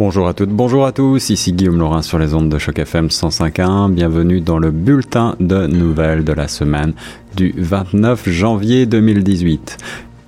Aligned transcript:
Bonjour 0.00 0.28
à 0.28 0.32
toutes, 0.32 0.48
bonjour 0.48 0.86
à 0.86 0.92
tous, 0.92 1.28
ici 1.28 1.52
Guillaume 1.52 1.78
Laurin 1.78 2.00
sur 2.00 2.18
les 2.18 2.32
ondes 2.32 2.48
de 2.48 2.56
Choc 2.56 2.78
FM 2.78 3.08
105.1. 3.08 3.92
Bienvenue 3.92 4.40
dans 4.40 4.58
le 4.58 4.70
bulletin 4.70 5.36
de 5.40 5.66
nouvelles 5.66 6.24
de 6.24 6.32
la 6.32 6.48
semaine 6.48 6.94
du 7.36 7.52
29 7.58 8.26
janvier 8.30 8.86
2018. 8.86 9.76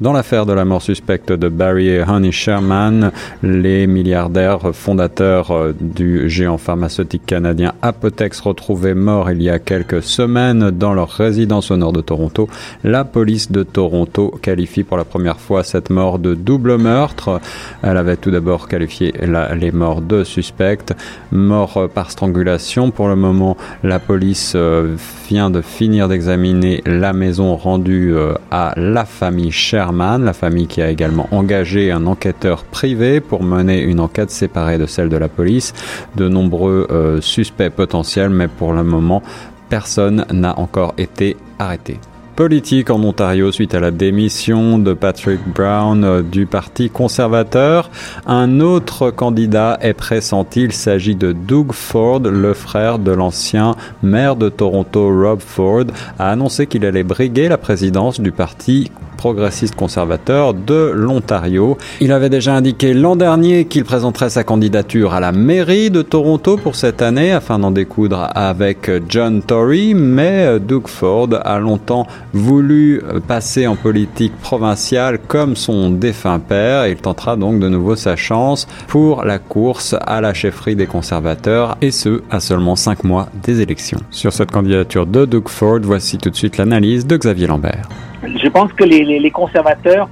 Dans 0.03 0.13
l'affaire 0.13 0.47
de 0.47 0.53
la 0.53 0.65
mort 0.65 0.83
suspecte 0.83 1.31
de 1.31 1.49
Barry 1.49 1.87
et 1.87 2.03
Honey 2.03 2.33
Sherman, 2.33 3.13
les 3.45 3.87
milliardaires 3.87 4.75
fondateurs 4.75 5.53
euh, 5.53 5.73
du 5.81 6.29
géant 6.29 6.59
pharmaceutique 6.59 7.25
canadien 7.25 7.75
Apotex 7.83 8.41
retrouvés 8.41 8.95
morts 8.95 9.31
il 9.31 9.41
y 9.41 9.49
a 9.49 9.61
quelques 9.61 10.03
semaines 10.03 10.73
dans 10.73 10.93
leur 10.93 11.09
résidence 11.09 11.71
au 11.71 11.77
nord 11.77 11.93
de 11.93 12.01
Toronto, 12.01 12.49
la 12.83 13.05
police 13.05 13.53
de 13.53 13.63
Toronto 13.63 14.35
qualifie 14.43 14.83
pour 14.83 14.97
la 14.97 15.05
première 15.05 15.39
fois 15.39 15.63
cette 15.63 15.89
mort 15.89 16.19
de 16.19 16.35
double 16.35 16.79
meurtre. 16.79 17.41
Elle 17.85 17.97
avait 17.97 18.17
tout 18.17 18.33
d'abord 18.33 18.67
qualifié 18.67 19.15
les 19.55 19.71
morts 19.71 20.01
de 20.01 20.25
suspectes, 20.25 20.97
mort 21.31 21.89
par 21.95 22.11
strangulation. 22.11 22.91
Pour 22.91 23.07
le 23.07 23.15
moment, 23.15 23.57
la 23.85 24.01
police 24.01 24.55
euh, 24.57 24.97
vient 25.29 25.49
de 25.49 25.61
finir 25.61 26.09
d'examiner 26.09 26.83
la 26.87 27.13
maison 27.13 27.55
rendue 27.55 28.13
euh, 28.17 28.35
à 28.51 28.73
la 28.77 29.05
famille 29.05 29.53
Sherman 29.53 29.92
la 29.93 30.33
famille 30.33 30.67
qui 30.67 30.83
a 30.83 30.91
également 30.91 31.29
engagé 31.31 31.91
un 31.91 32.07
enquêteur 32.07 32.65
privé 32.65 33.21
pour 33.21 33.43
mener 33.43 33.81
une 33.81 34.01
enquête 34.01 34.31
séparée 34.31 34.79
de 34.79 34.87
celle 34.87 35.09
de 35.09 35.17
la 35.17 35.29
police. 35.29 35.73
De 36.17 36.29
nombreux 36.29 36.87
euh, 36.91 37.21
suspects 37.21 37.71
potentiels, 37.71 38.31
mais 38.31 38.49
pour 38.49 38.73
le 38.73 38.83
moment, 38.83 39.23
personne 39.69 40.25
n'a 40.33 40.59
encore 40.59 40.95
été 40.99 41.37
arrêté 41.59 41.99
politique 42.35 42.91
en 42.91 43.03
Ontario 43.03 43.53
suite 43.53 43.75
à 43.75 43.81
la 43.81 43.91
démission 43.91 44.79
de 44.79 44.95
Patrick 44.95 45.41
Brown 45.47 46.05
euh, 46.05 46.23
du 46.23 46.47
Parti 46.47 46.89
conservateur. 46.89 47.91
Un 48.27 48.61
autre 48.61 49.11
candidat 49.11 49.79
est 49.81 49.93
pressenti. 49.93 50.63
Il 50.63 50.73
s'agit 50.73 51.15
de 51.15 51.33
Doug 51.33 51.73
Ford, 51.73 52.21
le 52.21 52.55
frère 52.55 52.99
de 52.99 53.13
l'ancien 53.13 53.77
maire 54.03 54.37
de 54.37 54.49
Toronto, 54.49 55.09
Rob 55.09 55.41
Ford, 55.41 55.85
a 56.19 56.31
annoncé 56.31 56.67
qu'il 56.67 56.87
allait 56.87 57.03
briguer 57.03 57.49
la 57.49 57.59
présidence 57.59 58.21
du 58.21 58.33
Parti 58.33 58.91
progressiste 59.23 59.77
conservateur 59.77 60.53
de 60.53 60.91
l'Ontario. 60.93 61.79
Il 62.01 62.11
avait 62.11 62.29
déjà 62.29 62.57
indiqué 62.57 62.93
l'an 62.93 63.15
dernier 63.15 63.67
qu'il 63.67 63.85
présenterait 63.85 64.31
sa 64.31 64.43
candidature 64.43 65.15
à 65.15 65.21
la 65.21 65.31
mairie 65.31 65.91
de 65.91 66.03
Toronto 66.03 66.57
pour 66.57 66.75
cette 66.75 67.03
année 67.03 67.31
afin 67.31 67.61
d'en 67.61 67.71
découdre 67.71 68.29
avec 68.35 68.91
John 69.09 69.41
Tory, 69.41 69.95
mais 69.95 70.59
Doug 70.59 70.89
Ford 70.89 71.29
a 71.45 71.61
longtemps 71.61 72.09
voulu 72.33 73.03
passer 73.27 73.67
en 73.67 73.77
politique 73.77 74.35
provinciale 74.41 75.19
comme 75.19 75.57
son 75.57 75.91
défunt 75.91 76.39
père. 76.39 76.87
Il 76.87 76.97
tentera 76.97 77.37
donc 77.37 77.61
de 77.61 77.69
nouveau 77.69 77.97
sa 77.97 78.17
chance 78.17 78.67
pour 78.89 79.25
la 79.25 79.39
course 79.39 79.95
à 80.01 80.21
la 80.21 80.35
chefferie 80.35 80.77
des 80.77 80.87
conservateurs 80.87 81.77
et 81.81 81.91
ce 81.91 82.23
à 82.31 82.41
seulement 82.41 82.77
cinq 82.77 83.05
mois 83.05 83.29
des 83.43 83.61
élections. 83.61 83.99
Sur 84.11 84.33
cette 84.33 84.51
candidature 84.51 85.07
de 85.07 85.25
Doug 85.25 85.49
Ford, 85.49 85.81
voici 85.83 86.19
tout 86.19 86.31
de 86.31 86.37
suite 86.37 86.57
l'analyse 86.57 87.07
de 87.07 87.17
Xavier 87.17 87.47
Lambert. 87.47 87.89
Je 88.23 88.49
pense 88.49 88.73
que 88.73 88.85
les, 88.85 89.19
les, 89.19 89.31
conservateurs, 89.31 90.09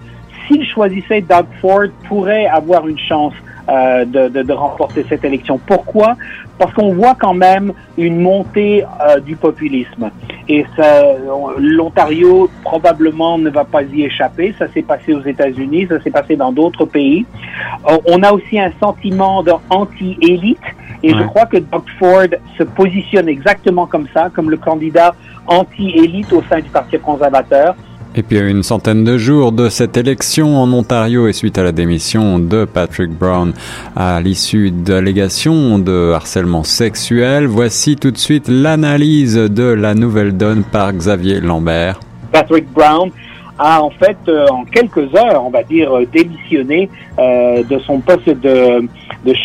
s'ils 0.46 0.66
choisissaient 0.66 1.20
Doug 1.20 1.46
Ford, 1.60 1.86
pourraient 2.08 2.46
avoir 2.46 2.86
une 2.88 2.98
chance 2.98 3.34
euh, 3.70 4.04
de, 4.04 4.28
de, 4.28 4.42
de, 4.42 4.52
remporter 4.52 5.04
cette 5.08 5.24
élection. 5.24 5.60
Pourquoi? 5.64 6.16
Parce 6.58 6.72
qu'on 6.74 6.92
voit 6.92 7.14
quand 7.14 7.34
même 7.34 7.72
une 7.96 8.20
montée 8.20 8.84
euh, 9.00 9.20
du 9.20 9.36
populisme. 9.36 10.10
Et 10.48 10.64
l'Ontario 11.58 12.50
probablement 12.64 13.38
ne 13.38 13.48
va 13.48 13.64
pas 13.64 13.82
y 13.82 14.02
échapper. 14.02 14.54
Ça 14.58 14.66
s'est 14.72 14.82
passé 14.82 15.14
aux 15.14 15.22
États-Unis, 15.22 15.86
ça 15.88 16.00
s'est 16.02 16.10
passé 16.10 16.34
dans 16.34 16.50
d'autres 16.50 16.84
pays. 16.84 17.24
Euh, 17.88 17.96
on 18.08 18.22
a 18.24 18.32
aussi 18.32 18.58
un 18.58 18.72
sentiment 18.80 19.44
d'anti-élite. 19.44 20.58
Et 21.02 21.10
je 21.10 21.22
crois 21.22 21.46
que 21.46 21.58
Doug 21.58 21.84
Ford 21.98 22.28
se 22.58 22.64
positionne 22.64 23.28
exactement 23.28 23.86
comme 23.86 24.06
ça, 24.12 24.30
comme 24.34 24.50
le 24.50 24.56
candidat 24.56 25.14
anti-élite 25.46 26.32
au 26.32 26.42
sein 26.50 26.60
du 26.60 26.68
Parti 26.68 26.98
conservateur. 26.98 27.76
Et 28.16 28.24
puis 28.24 28.38
à 28.38 28.42
une 28.42 28.64
centaine 28.64 29.04
de 29.04 29.16
jours 29.16 29.52
de 29.52 29.68
cette 29.68 29.96
élection 29.96 30.58
en 30.58 30.72
Ontario 30.72 31.28
et 31.28 31.32
suite 31.32 31.58
à 31.58 31.62
la 31.62 31.70
démission 31.70 32.40
de 32.40 32.64
Patrick 32.64 33.10
Brown 33.10 33.52
à 33.94 34.20
l'issue 34.20 34.72
d'allégations 34.72 35.78
de 35.78 36.12
harcèlement 36.12 36.64
sexuel, 36.64 37.46
voici 37.46 37.94
tout 37.94 38.10
de 38.10 38.18
suite 38.18 38.48
l'analyse 38.48 39.36
de 39.36 39.62
la 39.62 39.94
nouvelle 39.94 40.36
donne 40.36 40.64
par 40.64 40.92
Xavier 40.92 41.40
Lambert. 41.40 42.00
Patrick 42.32 42.68
Brown 42.72 43.10
a 43.60 43.82
en 43.82 43.90
fait 43.90 44.16
euh, 44.26 44.46
en 44.48 44.64
quelques 44.64 45.14
heures, 45.14 45.44
on 45.44 45.50
va 45.50 45.62
dire, 45.62 45.94
euh, 45.94 46.06
démissionné 46.06 46.88
euh, 47.18 47.62
de 47.62 47.78
son 47.80 48.00
poste 48.00 48.28
de, 48.28 48.88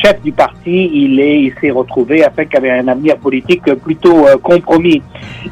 chef 0.02 0.22
du 0.24 0.32
parti. 0.32 0.90
Il 0.92 1.20
est, 1.20 1.42
il 1.44 1.54
s'est 1.60 1.70
retrouvé 1.70 2.24
avec, 2.24 2.56
avec 2.56 2.72
un 2.72 2.88
avenir 2.88 3.18
politique 3.18 3.72
plutôt 3.76 4.26
compromis. 4.42 5.04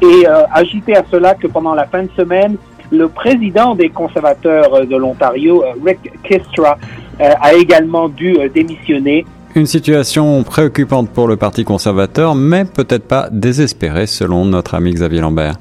Et 0.02 0.26
ajouter 0.52 0.96
à 0.96 1.04
cela 1.10 1.34
que 1.34 1.46
pendant 1.46 1.74
la 1.74 1.86
fin 1.86 2.02
de 2.02 2.10
semaine, 2.16 2.56
le 2.94 3.08
président 3.08 3.74
des 3.74 3.90
conservateurs 3.90 4.86
de 4.86 4.96
l'Ontario, 4.96 5.62
euh, 5.62 5.72
Rick 5.84 5.98
Kistra, 6.22 6.78
euh, 7.20 7.30
a 7.40 7.54
également 7.54 8.08
dû 8.08 8.36
euh, 8.36 8.48
démissionner. 8.48 9.24
Une 9.54 9.66
situation 9.66 10.42
préoccupante 10.42 11.10
pour 11.10 11.28
le 11.28 11.36
Parti 11.36 11.64
conservateur, 11.64 12.34
mais 12.34 12.64
peut-être 12.64 13.06
pas 13.06 13.28
désespérée 13.30 14.06
selon 14.06 14.44
notre 14.44 14.74
ami 14.74 14.92
Xavier 14.92 15.20
Lambert 15.20 15.54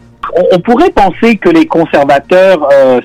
on, 0.51 0.59
pourrait 0.59 0.89
penser 0.89 1.38
que 1.38 1.49
les 1.49 1.66
conservateurs 1.66 2.67
euh, 2.71 3.01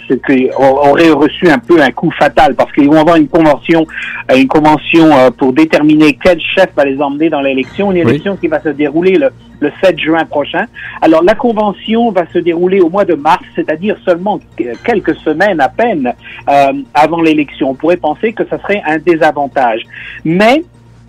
auraient 0.59 1.11
reçu 1.11 1.49
un 1.49 1.59
peu 1.59 1.81
un 1.81 1.91
coup 1.91 2.11
fatal 2.19 2.55
parce 2.55 2.73
qu'ils 2.73 2.89
vont 2.89 3.01
avoir 3.01 3.17
une 3.17 3.29
convention, 3.29 3.87
euh, 4.31 4.37
une 4.37 4.49
convention 4.49 5.07
euh, 5.13 5.31
pour 5.31 5.53
déterminer 5.53 6.19
quel 6.23 6.41
chef 6.41 6.69
va 6.77 6.85
les 6.85 7.01
emmener 7.01 7.29
dans 7.29 7.41
l'élection, 7.41 7.91
une 7.91 7.99
élection 7.99 8.37
qui 8.37 8.49
va 8.49 8.61
se 8.61 8.71
dérouler 8.71 9.17
le, 9.17 9.31
le 9.61 9.71
7 9.83 9.99
juin 9.99 10.25
prochain. 10.25 10.65
Alors 11.03 11.23
la 11.23 11.35
convention 11.35 12.11
va 12.11 12.27
se 12.33 12.39
dérouler 12.39 12.81
au 12.81 12.89
mois 12.89 13.05
de 13.05 13.15
mars, 13.15 13.45
c'est-à-dire 13.55 13.97
seulement 14.05 14.41
quelques 14.85 15.17
semaines 15.17 15.61
à 15.61 15.69
peine 15.69 16.13
euh, 16.49 16.73
avant 16.95 17.21
l'élection. 17.21 17.71
On 17.71 17.75
pourrait 17.75 17.97
penser 17.97 18.33
que 18.33 18.47
ça 18.49 18.59
serait 18.59 18.83
un 18.87 18.99
désavantage. 18.99 19.83
Mais 20.25 20.63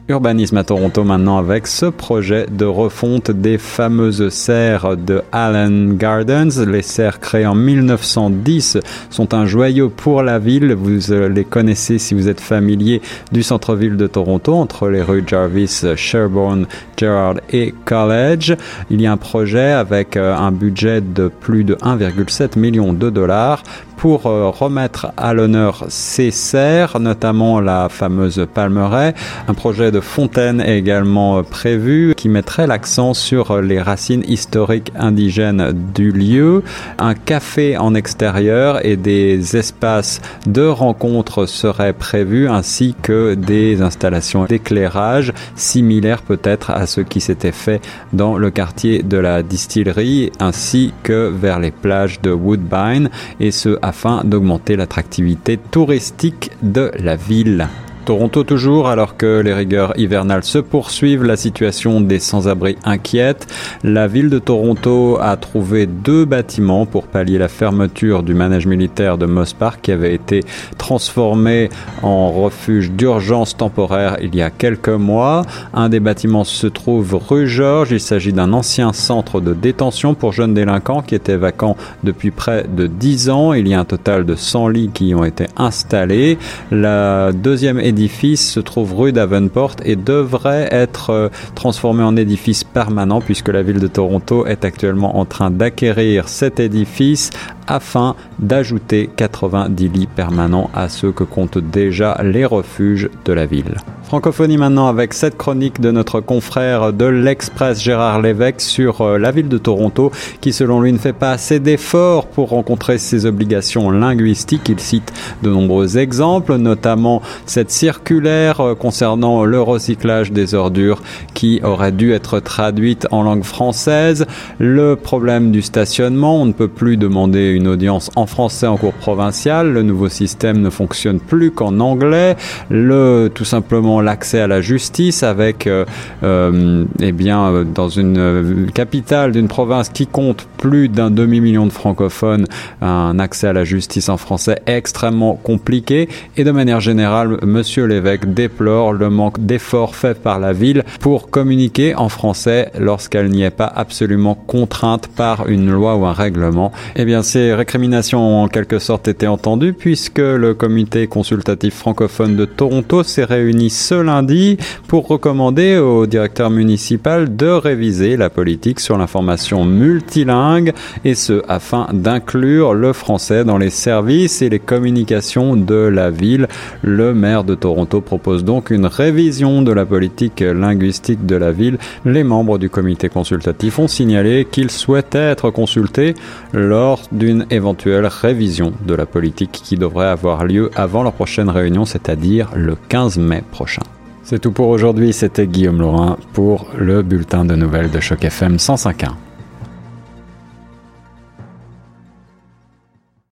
Urbanisme 0.09 0.57
à 0.57 0.63
Toronto 0.63 1.03
maintenant 1.03 1.37
avec 1.37 1.67
ce 1.67 1.85
projet 1.85 2.47
de 2.51 2.65
refonte 2.65 3.29
des 3.29 3.59
fameuses 3.59 4.29
serres 4.29 4.97
de 4.97 5.21
Allen 5.31 5.97
Gardens. 5.97 6.65
Les 6.65 6.81
serres 6.81 7.19
créées 7.19 7.45
en 7.45 7.53
1910 7.53 8.79
sont 9.11 9.35
un 9.35 9.45
joyau 9.45 9.89
pour 9.89 10.23
la 10.23 10.39
ville. 10.39 10.73
Vous 10.73 11.11
euh, 11.11 11.29
les 11.29 11.45
connaissez 11.45 11.99
si 11.99 12.15
vous 12.15 12.27
êtes 12.27 12.41
familier 12.41 13.03
du 13.31 13.43
centre-ville 13.43 13.97
de 13.97 14.07
Toronto 14.07 14.55
entre 14.55 14.89
les 14.89 15.03
rues 15.03 15.23
Jarvis, 15.27 15.85
Sherbourne, 15.95 16.65
Gerrard 16.97 17.35
et 17.51 17.75
College. 17.85 18.55
Il 18.89 18.99
y 19.01 19.05
a 19.05 19.11
un 19.11 19.17
projet 19.17 19.73
avec 19.73 20.17
euh, 20.17 20.35
un 20.35 20.51
budget 20.51 21.01
de 21.01 21.27
plus 21.27 21.63
de 21.63 21.75
1,7 21.75 22.57
million 22.57 22.93
de 22.93 23.11
dollars 23.11 23.61
pour 23.99 24.27
euh, 24.27 24.49
remettre 24.49 25.11
à 25.17 25.33
l'honneur 25.33 25.83
ces 25.89 26.31
serres, 26.31 27.01
notamment 27.01 27.59
la 27.59 27.89
fameuse 27.89 28.47
palmeraie. 28.53 29.13
Un 29.49 29.53
projet 29.53 29.91
de 29.91 29.99
fontaine 29.99 30.61
est 30.61 30.77
également 30.77 31.39
euh, 31.39 31.41
prévu 31.43 32.13
qui 32.15 32.29
mettrait 32.29 32.65
l'accent 32.65 33.13
sur 33.13 33.51
euh, 33.51 33.61
les 33.61 33.81
racines 33.81 34.23
historiques 34.25 34.93
indigènes 34.97 35.73
du 35.93 36.13
lieu. 36.13 36.63
Un 36.97 37.13
café 37.13 37.77
en 37.77 37.93
extérieur 37.93 38.85
et 38.85 38.95
des 38.95 39.57
espaces 39.57 40.21
de 40.47 40.65
rencontre 40.65 41.45
seraient 41.45 41.91
prévus 41.91 42.47
ainsi 42.47 42.95
que 43.01 43.33
des 43.33 43.81
installations 43.81 44.45
d'éclairage 44.45 45.33
similaires 45.55 46.21
peut-être 46.21 46.69
à 46.69 46.87
ce 46.87 47.01
qui 47.01 47.19
s'était 47.19 47.51
fait 47.51 47.81
dans 48.13 48.37
le 48.37 48.49
quartier 48.49 49.03
de 49.03 49.17
la 49.17 49.43
distillerie 49.43 50.31
ainsi 50.39 50.93
que 51.03 51.27
vers 51.27 51.59
les 51.59 51.71
plages 51.71 52.21
de 52.21 52.31
Woodbine 52.31 53.09
et 53.41 53.51
ce 53.51 53.77
afin 53.89 54.23
d'augmenter 54.23 54.75
l'attractivité 54.75 55.57
touristique 55.57 56.51
de 56.61 56.91
la 56.99 57.15
ville. 57.15 57.67
Toronto 58.09 58.43
toujours, 58.43 58.87
alors 58.87 59.17
que 59.17 59.39
les 59.39 59.53
rigueurs 59.53 59.93
hivernales 59.95 60.43
se 60.43 60.57
poursuivent, 60.57 61.23
la 61.23 61.37
situation 61.37 62.01
des 62.01 62.17
sans-abri 62.17 62.75
inquiète. 62.83 63.45
La 63.83 64.07
ville 64.07 64.31
de 64.31 64.39
Toronto 64.39 65.19
a 65.21 65.37
trouvé 65.37 65.85
deux 65.85 66.25
bâtiments 66.25 66.87
pour 66.87 67.05
pallier 67.05 67.37
la 67.37 67.47
fermeture 67.47 68.23
du 68.23 68.33
manège 68.33 68.65
militaire 68.65 69.19
de 69.19 69.27
Moss 69.27 69.53
Park 69.53 69.81
qui 69.83 69.91
avait 69.91 70.15
été 70.15 70.43
transformé 70.79 71.69
en 72.01 72.31
refuge 72.31 72.89
d'urgence 72.89 73.55
temporaire 73.55 74.17
il 74.23 74.35
y 74.35 74.41
a 74.41 74.49
quelques 74.49 74.89
mois. 74.89 75.43
Un 75.75 75.89
des 75.89 75.99
bâtiments 75.99 76.45
se 76.45 76.65
trouve 76.65 77.13
rue 77.13 77.47
Georges. 77.47 77.91
Il 77.91 77.99
s'agit 77.99 78.33
d'un 78.33 78.53
ancien 78.53 78.91
centre 78.91 79.39
de 79.39 79.53
détention 79.53 80.15
pour 80.15 80.31
jeunes 80.31 80.55
délinquants 80.55 81.03
qui 81.03 81.13
était 81.13 81.37
vacant 81.37 81.77
depuis 82.03 82.31
près 82.31 82.65
de 82.67 82.87
10 82.87 83.29
ans. 83.29 83.53
Il 83.53 83.67
y 83.67 83.75
a 83.75 83.79
un 83.79 83.85
total 83.85 84.25
de 84.25 84.33
100 84.33 84.67
lits 84.69 84.89
qui 84.91 85.13
ont 85.13 85.25
été 85.25 85.45
installés. 85.57 86.39
La 86.71 87.31
deuxième 87.33 87.79
édition 87.79 87.98
l'édifice 87.99 88.53
se 88.53 88.61
trouve 88.61 88.95
rue 88.97 89.11
Davenport 89.11 89.75
et 89.83 89.97
devrait 89.97 90.69
être 90.71 91.09
euh, 91.09 91.27
transformé 91.53 92.01
en 92.01 92.15
édifice 92.15 92.63
permanent 92.63 93.19
puisque 93.19 93.49
la 93.49 93.61
ville 93.61 93.79
de 93.79 93.87
Toronto 93.87 94.45
est 94.45 94.63
actuellement 94.63 95.17
en 95.17 95.25
train 95.25 95.51
d'acquérir 95.51 96.29
cet 96.29 96.61
édifice 96.61 97.29
afin 97.69 98.15
d'ajouter 98.39 99.09
90 99.15 99.87
lits 99.87 100.07
permanents 100.07 100.69
à 100.73 100.89
ceux 100.89 101.11
que 101.11 101.23
comptent 101.23 101.59
déjà 101.59 102.19
les 102.23 102.43
refuges 102.43 103.09
de 103.25 103.33
la 103.33 103.45
ville. 103.45 103.77
Francophonie 104.03 104.57
maintenant 104.57 104.87
avec 104.87 105.13
cette 105.13 105.37
chronique 105.37 105.79
de 105.79 105.91
notre 105.91 106.19
confrère 106.19 106.93
de 106.93 107.05
l'Express 107.05 107.79
Gérard 107.79 108.21
Lévesque 108.21 108.61
sur 108.61 109.01
euh, 109.01 109.19
la 109.19 109.29
ville 109.29 109.49
de 109.49 109.59
Toronto 109.59 110.11
qui 110.41 110.51
selon 110.51 110.81
lui 110.81 110.91
ne 110.91 110.97
fait 110.97 111.13
pas 111.13 111.29
assez 111.29 111.59
d'efforts 111.59 112.25
pour 112.25 112.49
rencontrer 112.49 112.97
ses 112.97 113.27
obligations 113.27 113.91
linguistiques. 113.91 114.67
Il 114.67 114.79
cite 114.79 115.13
de 115.43 115.51
nombreux 115.51 115.99
exemples, 115.99 116.55
notamment 116.55 117.21
cette 117.45 117.69
circulaire 117.69 118.61
euh, 118.61 118.73
concernant 118.73 119.45
le 119.45 119.61
recyclage 119.61 120.31
des 120.31 120.55
ordures 120.55 121.03
qui 121.35 121.61
aurait 121.63 121.91
dû 121.91 122.11
être 122.11 122.39
traduite 122.39 123.05
en 123.11 123.21
langue 123.21 123.43
française, 123.43 124.25
le 124.57 124.95
problème 124.95 125.51
du 125.51 125.61
stationnement, 125.61 126.41
on 126.41 126.47
ne 126.47 126.53
peut 126.53 126.67
plus 126.67 126.97
demander 126.97 127.51
une 127.51 127.58
audience 127.67 128.09
en 128.15 128.25
français 128.25 128.67
en 128.67 128.77
cours 128.77 128.93
provincial, 128.93 129.71
le 129.71 129.83
nouveau 129.83 130.09
système 130.09 130.61
ne 130.61 130.69
fonctionne 130.69 131.19
plus 131.19 131.51
qu'en 131.51 131.79
anglais, 131.79 132.35
le 132.69 133.29
tout 133.33 133.45
simplement 133.45 134.01
l'accès 134.01 134.39
à 134.39 134.47
la 134.47 134.61
justice 134.61 135.23
avec, 135.23 135.67
euh, 135.67 135.85
euh, 136.23 136.85
eh 137.01 137.11
bien, 137.11 137.47
euh, 137.47 137.63
dans 137.63 137.89
une 137.89 138.69
capitale 138.73 139.31
d'une 139.31 139.47
province 139.47 139.89
qui 139.89 140.07
compte 140.07 140.47
plus 140.57 140.89
d'un 140.89 141.11
demi-million 141.11 141.65
de 141.65 141.71
francophones, 141.71 142.45
un 142.81 143.17
accès 143.19 143.47
à 143.47 143.53
la 143.53 143.63
justice 143.63 144.09
en 144.09 144.17
français 144.17 144.61
extrêmement 144.65 145.35
compliqué. 145.35 146.09
Et 146.37 146.43
de 146.43 146.51
manière 146.51 146.79
générale, 146.79 147.37
Monsieur 147.43 147.85
l'évêque 147.85 148.33
déplore 148.33 148.93
le 148.93 149.09
manque 149.09 149.39
d'efforts 149.45 149.95
faits 149.95 150.21
par 150.21 150.39
la 150.39 150.53
ville 150.53 150.83
pour 150.99 151.29
communiquer 151.29 151.95
en 151.95 152.09
français 152.09 152.71
lorsqu'elle 152.77 153.29
n'y 153.29 153.43
est 153.43 153.49
pas 153.49 153.71
absolument 153.73 154.35
contrainte 154.35 155.07
par 155.07 155.47
une 155.47 155.69
loi 155.71 155.95
ou 155.95 156.05
un 156.05 156.13
règlement. 156.13 156.71
Eh 156.95 157.05
bien, 157.05 157.23
ces 157.49 157.55
récriminations 157.55 158.21
ont 158.21 158.43
en 158.43 158.47
quelque 158.47 158.77
sorte 158.77 159.07
été 159.07 159.25
entendues 159.25 159.73
puisque 159.73 160.19
le 160.19 160.53
comité 160.53 161.07
consultatif 161.07 161.73
francophone 161.73 162.35
de 162.35 162.45
Toronto 162.45 163.01
s'est 163.01 163.23
réuni 163.23 163.71
ce 163.71 163.95
lundi 163.95 164.57
pour 164.87 165.07
recommander 165.07 165.77
au 165.77 166.05
directeur 166.05 166.51
municipal 166.51 167.35
de 167.35 167.47
réviser 167.47 168.17
la 168.17 168.29
politique 168.29 168.79
sur 168.79 168.99
l'information 168.99 169.65
multilingue 169.65 170.73
et 171.03 171.15
ce 171.15 171.41
afin 171.47 171.87
d'inclure 171.91 172.75
le 172.75 172.93
français 172.93 173.43
dans 173.43 173.57
les 173.57 173.71
services 173.71 174.43
et 174.43 174.49
les 174.49 174.59
communications 174.59 175.55
de 175.55 175.73
la 175.73 176.11
ville. 176.11 176.47
Le 176.83 177.15
maire 177.15 177.43
de 177.43 177.55
Toronto 177.55 177.99
propose 177.99 178.43
donc 178.43 178.69
une 178.69 178.85
révision 178.85 179.63
de 179.63 179.71
la 179.71 179.87
politique 179.87 180.41
linguistique 180.41 181.25
de 181.25 181.35
la 181.35 181.51
ville. 181.51 181.79
Les 182.05 182.23
membres 182.23 182.59
du 182.59 182.69
comité 182.69 183.09
consultatif 183.09 183.79
ont 183.79 183.87
signalé 183.87 184.45
qu'ils 184.45 184.69
souhaitaient 184.69 185.17
être 185.17 185.49
consultés 185.49 186.13
lors 186.53 187.01
d'une 187.11 187.38
éventuelle 187.49 188.07
révision 188.07 188.73
de 188.85 188.93
la 188.93 189.05
politique 189.05 189.51
qui 189.51 189.75
devrait 189.77 190.07
avoir 190.07 190.45
lieu 190.45 190.71
avant 190.75 191.03
leur 191.03 191.13
prochaine 191.13 191.49
réunion, 191.49 191.85
c'est-à-dire 191.85 192.49
le 192.55 192.75
15 192.89 193.17
mai 193.17 193.43
prochain. 193.51 193.83
C'est 194.23 194.39
tout 194.39 194.51
pour 194.51 194.69
aujourd'hui, 194.69 195.13
c'était 195.13 195.47
Guillaume 195.47 195.79
Laurin 195.79 196.17
pour 196.33 196.67
le 196.77 197.01
bulletin 197.01 197.45
de 197.45 197.55
nouvelles 197.55 197.89
de 197.89 197.99
Choc 197.99 198.23
FM 198.23 198.57
105.1. 198.57 199.28